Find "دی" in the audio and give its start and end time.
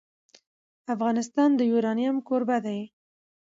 2.65-2.79